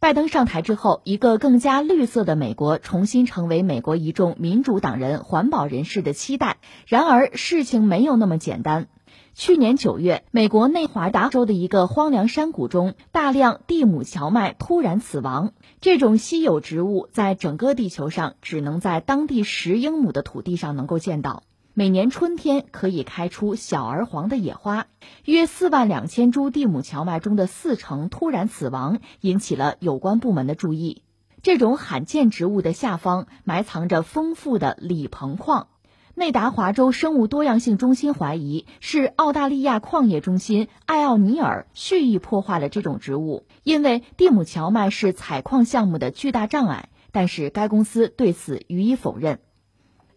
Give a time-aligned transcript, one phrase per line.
[0.00, 6.56] 拜登上台之后，一个更加绿色的美国重新成为美国一众民主党人、环保人士的期待。
[6.86, 8.88] 然而，事情没有那么简单。
[9.34, 15.52] 去年九月，美国内华达州的一个荒凉山谷中，大量蒂姆荞麦突然死亡。
[15.82, 21.42] 这种稀有植物在整个地球上只能在当地十英亩的土地上能够见到。
[21.72, 24.88] 每年春天可以开出小而黄的野花，
[25.24, 31.04] 约四万两千株地姆荞麦中的四成突然死亡，引起了有关部门的注意。
[31.42, 35.68] 这种罕见植物的下方埋藏着丰富的锂硼矿，
[36.16, 49.38] 内达华州生物多样性中心怀疑是澳大利亚矿业中心艾奥尼尔蓄意破坏了这种植物，因为地姆荞麦是采矿项目的巨大障碍，但是该公司对此予以否认。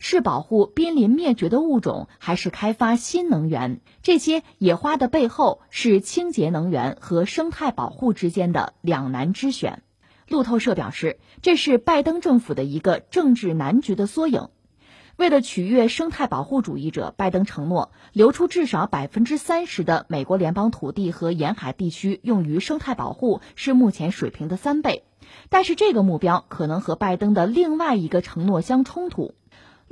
[0.06, 3.80] 是保护濒临灭绝的物种，还是开发新能源？
[4.02, 9.82] 这些野花的背后是清洁能源和生态保护之间的两难之选。
[10.28, 14.50] 路透社表示，这是拜登政府的一个政治难局的缩影。
[15.16, 25.06] 为了取悦生态保护主义者，拜登承诺留出至少百分之三十的美国联邦土地和沿海地区用于生态保护，是目前水平的三倍。
[25.48, 29.34] 但是这个目标可能和拜登的另外一个承诺相冲突。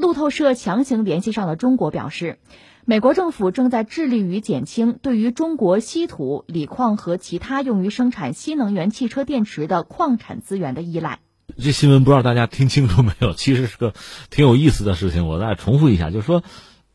[0.02, 2.40] 路透社强行联系上了中国，表示，
[2.86, 11.20] 美国政府正在致力于减轻对于中国稀土、锂矿和其他用于生产新能源汽车电池的矿产资源的依赖。
[11.56, 13.34] 这新闻不知道大家听清楚没有？
[13.34, 13.94] 其实是个
[14.32, 15.28] 挺有意思的事情。
[15.28, 16.42] 我再重复一下，就是说，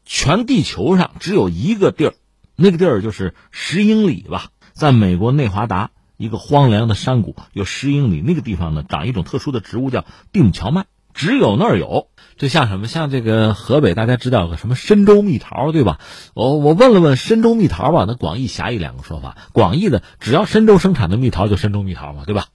[0.05, 2.15] 全地球上只有一个地儿，
[2.57, 10.87] 那个地儿就是十英里吧，在美国内华达一个荒凉的山谷，有十英里那个地方呢，长一种特殊的植物叫地姆荞麦。
[11.15, 12.87] 只有那儿有，这像什么？
[12.87, 15.98] 像这个河北，大家知道有个什么深州蜜桃，对吧？
[16.34, 19.39] 我我问了问深州蜜桃吧，那广义狭义两个说法。
[19.53, 22.48] 广义的，只要深州生产的蜜桃就深州蜜桃嘛，对吧？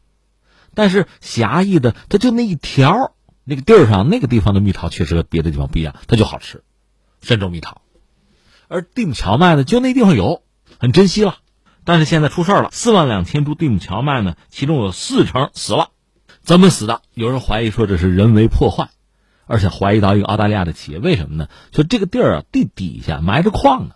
[0.76, 6.64] 但是狭义的，它就那一条那个地儿上那个地方的蜜桃确实和别的地方不一样，它就好吃，
[7.22, 7.82] 深州蜜桃。
[8.68, 10.44] 而地姆荞麦呢，就那地方有，
[10.80, 11.38] 很珍惜了。
[11.84, 15.90] 但是现在出事了，四万两千株地姆荞麦呢，其中有四成死了。
[16.44, 17.02] 怎么死的？
[17.16, 18.90] 有人怀疑说这是人为破坏，
[19.52, 21.50] 而且怀疑到一个澳大利亚的企业，为什么呢？
[21.72, 23.96] 就这个地儿啊，地底下埋着矿呢，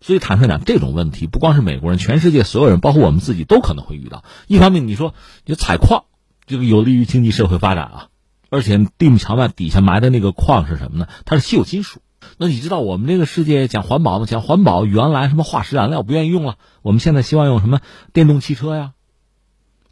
[0.00, 4.24] 所以坦率讲，这种问题不光是美国人，全世界所有人，包括我们自己，都可能会遇到。
[4.48, 6.06] 一方面，你说你采矿，
[6.44, 8.08] 这个有利于经济社会发展啊，
[8.50, 11.06] 而且地姆荞麦底下埋的那个矿是什么呢？
[11.24, 12.00] 它是稀有金属。
[12.38, 14.26] 那你知道我们这个世界讲环保吗？
[14.26, 17.78] 讲环保，原来什么化石燃料不愿意用了，我们现在希望用什么
[18.12, 18.92] 电动汽车呀，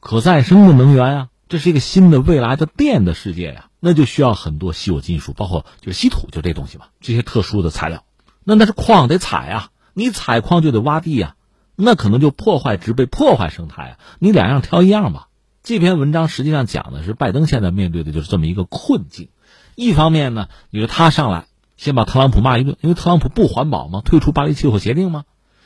[0.01, 1.29] 可再生的能源呀。
[1.47, 8.03] 这是一个新的未来的电的世界呀，那就需要很多稀有金属，包括就稀土，就这东西嘛，这些特殊的材料。
[8.43, 11.35] 那那是矿得采啊，你采矿就得挖地呀，
[11.77, 13.99] 那可能就破坏植被、破坏生态啊。
[14.21, 15.29] 你两样挑一样吧。
[15.63, 19.29] 这篇文章实际上讲的是拜登现在面对的就是这么一个困境。
[19.75, 21.45] 一方面呢，你说他上来
[21.77, 25.25] 先把特朗普骂一顿，因为特朗普不环保嘛，退出巴黎气候协定嘛，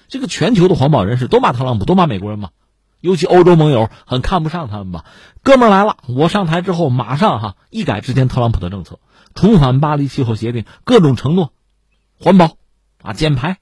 [0.08, 2.50] 这个全球的环保人士都骂特朗普，都骂美国人嘛。
[3.00, 5.04] 尤其欧洲盟友很看不上他们吧？
[5.42, 8.98] 哥们儿来了，我上台之后马上哈一改之前特朗普的政策，
[9.34, 11.52] 重返巴黎气候协定，各种承诺，
[12.18, 12.56] 环保
[13.02, 13.58] 啊减排，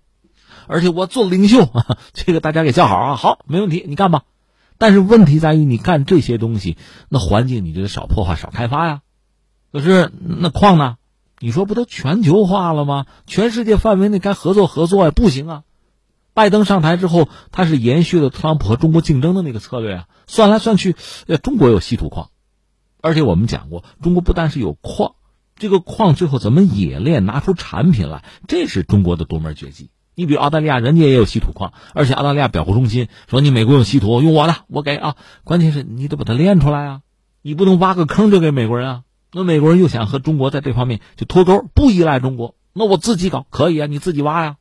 [0.67, 4.23] 而且我做领袖啊， 这个大家给叫好啊，好，没问题，你干吧。
[4.79, 6.77] 但是问题在于，你干这些东西，
[7.09, 9.01] 那环境你就得少破坏、少开发呀。
[9.73, 10.97] 可是那矿呢？
[11.39, 13.05] 你说不都全球化了吗？
[13.27, 15.63] 全世界范围内该合作合作呀，不行啊。
[16.37, 20.09] 拜登上台之后，他是延续了特朗普和中国竞争的那个策略啊。
[20.27, 20.95] 算来算去，
[21.29, 22.29] 呃，中国有稀土矿，
[23.01, 25.15] 而且我们讲过，中国不但是有矿，
[25.57, 29.89] 这个矿最后怎么冶炼拿出产品来，这是中国的独门绝技。
[30.15, 35.17] 你比如澳大利亚，人家也有稀土矿，而且澳大利亚表户中心说你美国有稀土，用我的，我给啊。
[35.43, 37.01] 关键是你得把它炼出来啊，
[37.41, 39.03] 你不能挖个坑就给美国人啊。
[39.33, 44.57] 那美国人又想和中国在这方面就脱钩，不依赖中国，那我自己搞可以啊，你自己挖呀。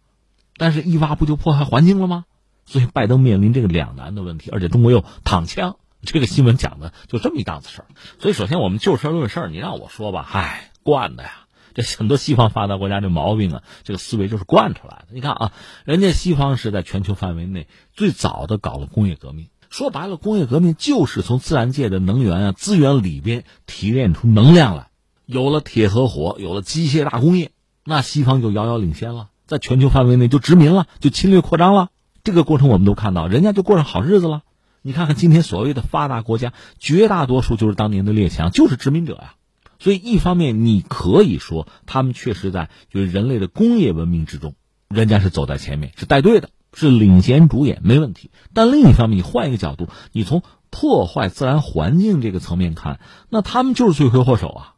[0.57, 2.25] 但是，一挖不就破坏环境了吗？
[2.65, 5.77] 所以，拜登面临这个两难的问题，而且中国又躺枪。
[6.01, 7.87] 这个新闻讲的就这么一档子事儿。
[8.19, 9.49] 所以，首先我们就事论事儿。
[9.49, 11.31] 你让我说吧，唉，惯的呀。
[11.73, 15.07] 这很多西方发达国家这毛病啊，这个思维就是惯出来的。
[15.09, 15.51] 你看啊，
[15.83, 19.49] 人家西方是在全球范围内最早的搞了工业革命。
[19.69, 24.87] 说白了，工业革命就是从自然界的能源啊资源里边提炼出能量来。
[25.25, 27.51] 有了铁和火，有了机械大工业，
[27.83, 29.27] 那西方就遥遥领先了。
[29.45, 31.89] 在全球范围内就殖民了，就侵略扩张了。
[32.23, 34.41] 这个过程我们都看到，人家就过上好日子了。
[34.81, 39.35] 你看看今天所谓的发达国家，绝大多数就是当年的列强，就是殖民者呀。
[39.79, 44.55] 所以一方面你可以说他们确实在就是人类的工业文明之中，
[44.87, 48.31] 人家是走在前面，是带队的，是领衔主演，没问题。
[48.53, 52.99] 但另一方面，你换一个角度，你从破坏自然环境这个层面看，
[53.29, 54.75] 那他们就是罪魁祸首啊，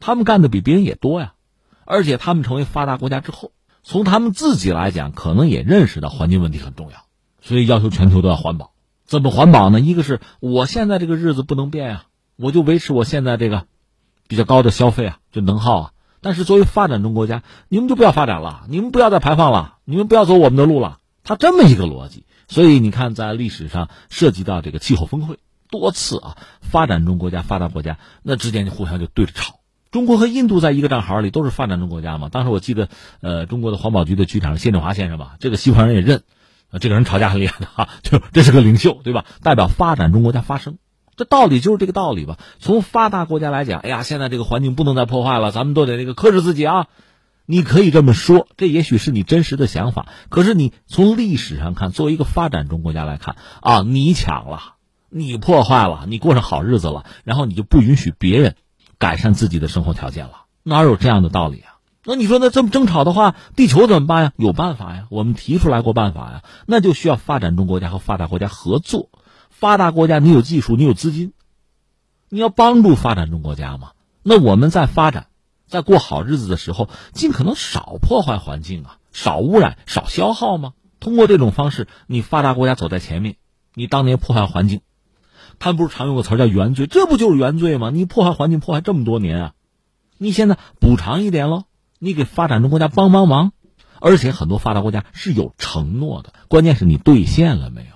[0.00, 1.34] 他们干的比别人也多呀，
[1.84, 3.52] 而且他们成为发达国家之后，
[3.88, 7.04] 从他们自己来讲，可能也认识到环境问题很重要，
[7.40, 8.72] 所以要求全球都要环保。
[9.04, 9.78] 怎么环保呢？
[9.78, 12.04] 一个是我现在这个日子不能变呀，
[12.34, 13.68] 我就维持我现在这个
[14.26, 15.92] 比较高的消费啊，就能耗啊。
[16.20, 20.98] 但是作为发展中国家，你们就不要发展了，你们不要再排放了，你们不要走我们的路了。
[21.22, 22.26] 他这么一个逻辑。
[22.48, 25.38] 所以你看，在历史上涉及到这个气候峰会
[25.70, 29.60] 多次啊，发展中国家、发达国家那之间就互相就对着吵。
[29.90, 32.28] 中国和印度在一个战壕里都是发展中国家嘛。
[32.28, 32.88] 当时我记得，
[33.20, 36.22] 呃，中国的环保局的局长谢振华先生吧，这个西方人也认，
[36.70, 39.24] 啊，这个人吵架很厉害的哈，就这是个领袖对吧？
[39.42, 40.78] 代表发展中国家发声，
[41.16, 42.38] 这道理就是这个道理吧。
[42.58, 46.86] 从发达国家来讲，哎呀，现在这个环境不能再破坏了，咱们都得那个克制自己啊。
[47.48, 50.08] 你可以这么说，这也许是你真实的想法。
[50.30, 54.74] 可是你从历史上看，作为一个发展中国家来看，啊，你抢了，
[55.10, 58.56] 你破坏了，你过上好日子了，然后你就不允许别人
[58.98, 61.76] 改善自己的生活条件了，哪有这样的道理啊？
[62.04, 64.32] 那你说，那这么争吵的话，地球怎么办呀？
[64.36, 69.10] 有办法呀，我们提出来过办法呀，那就需要发展中国家和发达国家合作。
[69.50, 71.32] 发达国家，你有技术，你有资金，
[72.28, 73.92] 你要帮助发展中国家嘛？
[74.22, 75.26] 那我们在发展。
[75.66, 80.74] 在过好日子的时候，尽可能少破坏环境啊，少污染，少消耗吗？
[81.00, 83.34] 通过这种方式，你发达国家走在前面，
[83.74, 84.82] 你当年破坏环境，
[85.58, 87.90] 他们不是常用个词叫原罪，这不就是原罪吗？
[87.90, 89.52] 你破坏环境破坏这么多年啊，
[90.18, 91.64] 你现在补偿一点喽，
[91.98, 93.52] 你给发展中国家帮帮忙，
[94.00, 97.88] 而且很多发达国家是有承诺的，关键是你兑现了没有？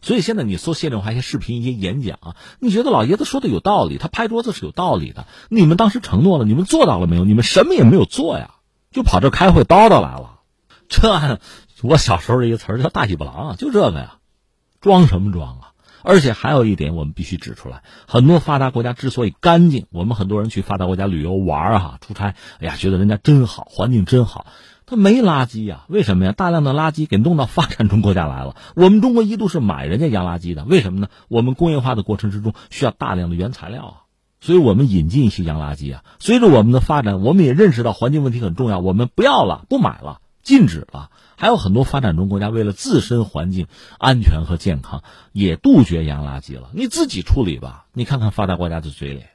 [0.00, 3.98] 所以现在你搜谢振华一些视频、一些演讲啊，你觉得老爷子说的有道理？
[3.98, 5.26] 他拍桌子是有道理的。
[5.48, 7.24] 你们当时承诺了，你们做到了没有？
[7.24, 8.56] 你们什么也没有做呀，
[8.90, 10.40] 就跑这开会叨叨来了。
[10.88, 11.38] 这
[11.82, 14.18] 我小时候的一个词儿叫大喜不郎，就这个呀，
[14.80, 15.71] 装什么装啊？
[16.02, 24.46] 而且还有一点，我们必须指出来：很多发达国家之所以干净，我们很多人去发达国家旅游玩啊、出差，哎呀，觉得人家真好，环境真好。
[24.84, 25.84] 它没垃圾呀？
[25.88, 26.32] 为什么呀？
[26.32, 28.56] 大量的垃圾给弄到发展中国家来了。
[28.74, 31.08] 我们中国一度是买人家洋垃圾的，为什么呢？
[31.28, 33.94] 我们工业化的过程之中需要大量的原材料啊，
[34.40, 36.02] 所以我们引进一些洋垃圾啊。
[36.18, 41.10] 随着我们的发展，我们也认识到环境问题很重要，我们不要了，不买了，禁止了。
[41.42, 43.66] 还有很多发展中国家为了自身环境
[43.98, 45.02] 安全和健康，
[45.32, 46.70] 也杜绝洋垃圾了。
[46.72, 47.86] 你自己处理吧。
[47.92, 49.30] 你看看发达国家的嘴脸，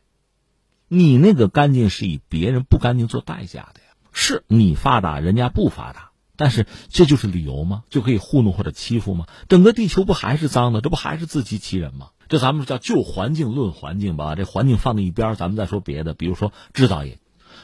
[0.88, 3.88] 你那个干净是以别人不干净做代价的呀。
[4.14, 7.84] 是你发达，人家不发达，但是这就是理由吗？
[7.90, 9.26] 就可以糊弄或者欺负吗？
[9.50, 10.80] 整个地球不还是脏的？
[10.80, 12.12] 这不还是自欺欺人吗？
[12.30, 17.20] 这咱们叫就环境论环境吧，这环境放在一边，咱们再说别的，比如说制造业。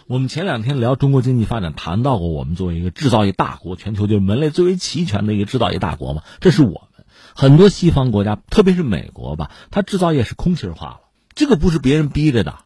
[0.07, 6.23] 我们前两天聊中国经济发展，谈到过我们作为一个制造业大国，全球就是门类最为齐全的一个制造业大国嘛。
[6.41, 10.99] 这是我们很多西方国家，特别是美国吧，它制造业是空心化了，
[11.35, 12.59] 这个不是别人逼着的，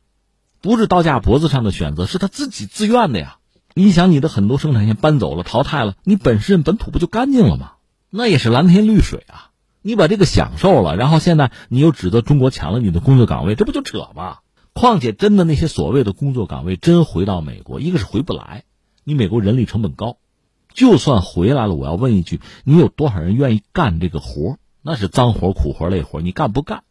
[0.61, 3.37] 不是刀架脖子上的选择，是他自己自愿的呀。
[3.75, 7.73] 你想，你的很多生产线搬走了、淘汰了，你本身本土不就干净了吗？
[8.09, 9.51] 那也是蓝天绿水啊！
[9.83, 14.39] 你把这个享受了，然后现在你又指责中国抢了你的工作岗位，这不就扯吗？
[14.77, 18.63] 况且，真的那些所谓的工作岗位真回到美国，一个是回不来，
[19.03, 20.17] 你美国人力成本高；
[20.73, 24.57] 就算回来了，我要问一句，你有多少人愿意干这个活？
[24.81, 26.83] 那是脏活、苦活、累活，你干不干？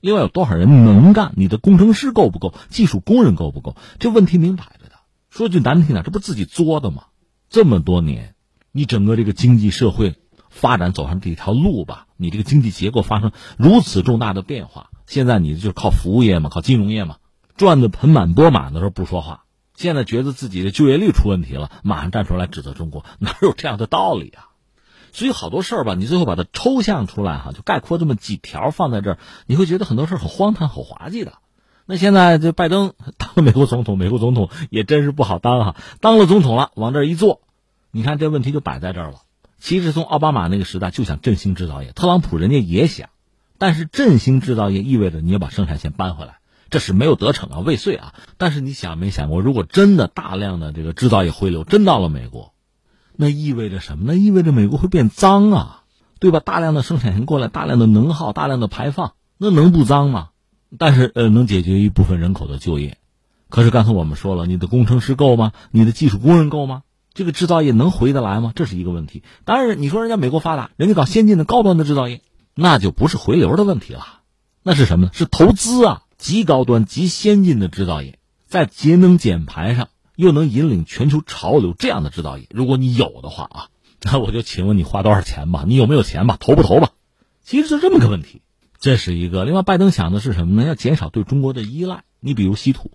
[0.00, 1.32] 另外，有多少人能干？
[1.36, 2.54] 你的工程师够不够？
[2.68, 3.76] 技术工人够不够？
[3.98, 4.96] 这问题明摆着的。
[5.30, 7.04] 说句难听点，这不自己作的吗？
[7.48, 8.34] 这么多年，
[8.72, 10.16] 你整个这个经济社会
[10.50, 17.16] 发展走上这条路吧，你这个经济结构发生如此重大的变化，现在你就是靠服务业嘛，靠金融业嘛，
[17.62, 19.44] 赚的盆满钵满的时候不说话，
[19.76, 24.50] 现在觉得自己的就业率出问题了，马上站出来指责中国， 哪有这样的道理啊？
[25.12, 31.34] 所以好多事儿吧，你最后把它抽象出来哈，就概括这么几条放在这儿，你会觉得很多事儿很荒唐、很滑稽的。
[31.86, 35.76] 那现在这拜登当了美国总统，美国总统也真是不好当哈。
[36.00, 37.42] 当了总统了，往这一坐，
[37.92, 39.18] 你看这问题就摆在这儿了。
[39.60, 43.08] 其实从奥巴马那个时代就想振兴制造业，特朗普人家也想，
[43.56, 46.38] 但是振兴制造业意味着你要把生产线搬回来，
[46.72, 48.14] 这是没有得逞啊，未遂啊。
[48.38, 52.54] 但是你想没想过，如果真的大量的这个制造业回流真到了美国，
[53.14, 54.04] 那意味着什么？
[54.06, 55.82] 那意味着美国会变脏啊，
[56.18, 56.40] 对吧？
[56.40, 60.30] 大量的生产线过来，大量的能耗，大量的排放，那能不脏吗？
[60.78, 62.96] 但是，呃，能解决一部分人口的就业。
[63.50, 65.52] 可是刚才我们说了，你的工程师够吗？
[65.70, 66.84] 你的技术工人够吗？
[67.12, 68.52] 这个制造业能回得来吗？
[68.56, 69.22] 这是一个问题。
[69.44, 72.22] 当然，你说人家美国发达，人家搞先进的高端的制造业，
[72.54, 74.20] 那就不是回流的问题了，
[74.62, 75.12] 那是什么呢？
[75.12, 83.66] 是投资啊，极高端、极先进的制造业，在节能减排上又能引领全球潮流这样的制造业，如果你有的话啊，
[84.00, 85.64] 那我就请问你花多少钱吧？
[85.66, 86.36] 你有没有钱吧？
[86.38, 86.90] 投不投吧？
[87.42, 88.40] 其实是这么个问题。
[88.78, 89.44] 这是一个。
[89.44, 90.64] 另外，拜登想的是什么呢？
[90.64, 92.04] 要减少对中国的依赖。
[92.20, 92.92] 你比如稀土，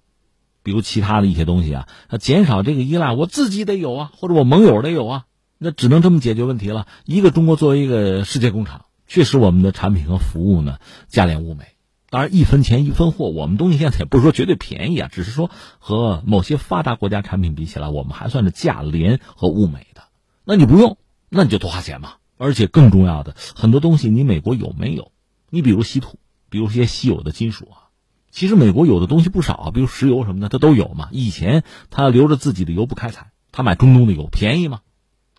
[0.64, 5.26] 比如其他的一些东西啊，要减少这个依赖，我自己得有啊，或者我盟友得有啊，
[5.58, 6.88] 那只能这么解决问题了。
[7.04, 10.78] 一个中国作为一个世界工厂，确实我们的产品和服务呢
[11.10, 11.77] 价廉物美。
[12.10, 20.04] 当然，一分钱一分货，我们东西现在也不是说绝对便宜啊，只是说和某些发达国家产品比起来，我们还算是价廉和物美的。
[20.46, 20.98] 那你不用，
[21.28, 22.14] 那你就多花钱嘛。
[22.38, 25.12] 而且更重要的，很多东西你美国有没有？
[25.50, 27.90] 你比如稀土，比如一些稀有的金属啊，
[28.32, 31.10] 其实美国有的东西不少，比如石油什么的，它都有嘛。
[31.12, 34.82] 以前他留着自己的油不开采，他买中东的油便宜嘛，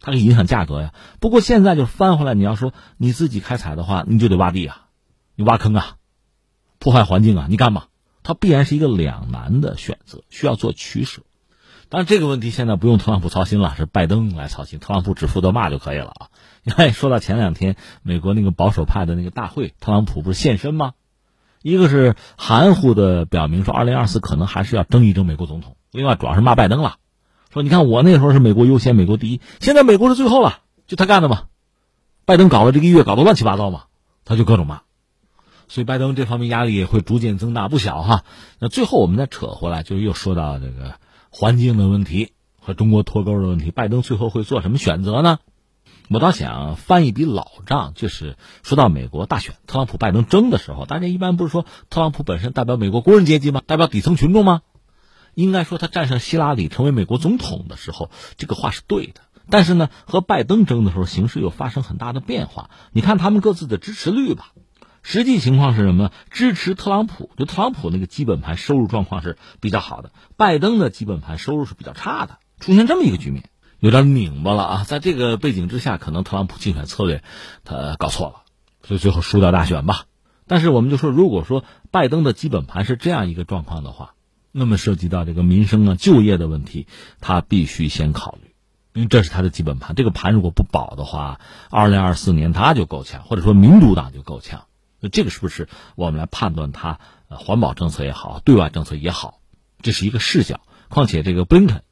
[0.01, 0.93] 它可以影响价格呀。
[1.21, 4.89] 不过现在就翻回来，你要说你自己开采的话，你就得挖地啊，
[5.37, 5.98] 你挖坑啊。
[6.79, 7.47] 破坏环境啊！
[7.49, 7.85] 你干嘛？
[8.23, 11.23] 它必然是一个两难的选择，需要做取舍。
[11.89, 14.79] 当然，这个问题现在不用特朗普操心了，是拜登来操心。
[14.79, 16.29] 特朗普只负责骂就可以了啊！
[16.63, 20.93] 你看，说到前两天美国那个保守派的那个大会，特朗普不是现身吗？
[21.63, 25.77] 一个是含糊的表明说，二零二四可能还是要争一争美国总统。
[25.91, 26.97] 另外，主要是骂拜登了，
[27.51, 31.45] 说你看我那时候是美国优先、美国第一，现在美国是最后了，就他干的嘛。
[32.27, 33.85] 拜登搞了这个月，搞得乱七八糟嘛，
[34.27, 34.83] 他就各种骂。
[35.69, 38.25] 所以拜登这方面压力也会逐渐增大不小哈。
[38.59, 40.95] 那最后我们再扯回来，就又说到这个
[41.31, 43.71] 环境的问题和中国脱钩的问题。
[43.71, 45.39] 拜登最后会做什么选择呢？
[46.11, 53.61] 我倒想翻一笔老账，就是说到美国大选，特朗普拜登争的时候，大家一般不是说特朗普本身代表美国工人阶级吗？
[53.67, 54.63] 代表底层群众吗？
[55.35, 59.21] 应该说他战胜希拉里成为美国总统的时候，这个话是对的。
[59.51, 62.71] 但是呢，和拜登争的时候，形势又发生很大的变化。
[62.93, 64.53] 你看他们各自的支持率吧。
[65.11, 66.13] 实际情况是什么？
[66.31, 73.45] 支持特朗普，就特朗普那个基本盘收入状况是比较好的，拜登的基本盘收入是比较差的，出现这么一个局面，
[73.81, 74.85] 有点拧巴了啊！
[74.87, 77.23] 在这个背景之下，可能特朗普竞选策略
[77.65, 78.43] 他搞错了，
[78.83, 80.05] 所以最后输掉大选吧。
[80.47, 84.13] 但是我们就说，如果说拜登的基本盘是这样一个状况的话，
[84.53, 86.87] 那么涉及到这个民生啊、就业的问题，
[87.23, 88.53] 他必须先考虑，
[88.93, 89.97] 因为这是他的基本盘。
[89.97, 94.65] 这个盘如果不保的话，二零二四年他就够呛，或者说民主党就够呛。
[95.01, 96.99] 那这个是不是我们来判断它？
[97.31, 99.41] 环保政策也好，对外政策也好，
[99.83, 100.61] 这是一个视角。
[100.89, 101.83] 况且这个布林肯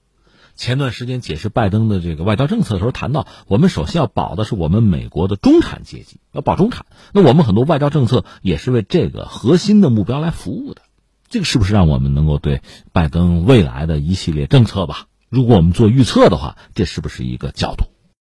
[0.56, 6.86] 前段时间解释拜登的这个外交政策的时候谈到，我们首先要保的是我们美国的中产阶级，要保中产。
[7.12, 10.80] 那我们很多外交政策也是为这个核心的目标来服务的。
[11.28, 15.08] 这个是不是让我们能够对拜登未来的一系列政策吧？
[15.28, 17.84] 如果我们做预测的话，这是不是一个角度？